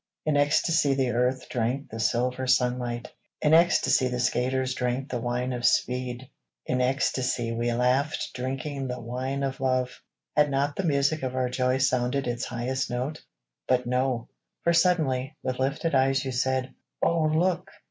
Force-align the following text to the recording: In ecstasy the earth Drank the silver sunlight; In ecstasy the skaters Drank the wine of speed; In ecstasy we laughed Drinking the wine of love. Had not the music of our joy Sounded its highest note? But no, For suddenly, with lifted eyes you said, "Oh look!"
In 0.25 0.35
ecstasy 0.35 0.95
the 0.95 1.11
earth 1.11 1.47
Drank 1.47 1.91
the 1.91 1.99
silver 1.99 2.47
sunlight; 2.47 3.09
In 3.39 3.53
ecstasy 3.53 4.07
the 4.07 4.19
skaters 4.19 4.73
Drank 4.73 5.09
the 5.09 5.19
wine 5.21 5.53
of 5.53 5.63
speed; 5.63 6.27
In 6.65 6.81
ecstasy 6.81 7.51
we 7.51 7.71
laughed 7.71 8.31
Drinking 8.33 8.87
the 8.87 8.99
wine 8.99 9.43
of 9.43 9.59
love. 9.59 9.91
Had 10.35 10.49
not 10.49 10.75
the 10.75 10.85
music 10.85 11.21
of 11.21 11.35
our 11.35 11.49
joy 11.49 11.77
Sounded 11.77 12.25
its 12.25 12.45
highest 12.45 12.89
note? 12.89 13.21
But 13.67 13.85
no, 13.85 14.27
For 14.63 14.73
suddenly, 14.73 15.37
with 15.43 15.59
lifted 15.59 15.93
eyes 15.93 16.25
you 16.25 16.31
said, 16.31 16.73
"Oh 17.03 17.25
look!" 17.25 17.69